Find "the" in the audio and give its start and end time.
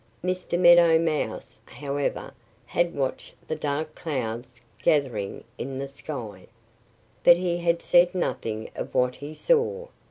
3.47-3.55, 5.77-5.87